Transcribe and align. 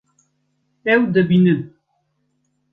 Ew 0.93 1.01
dibînin 1.13 1.61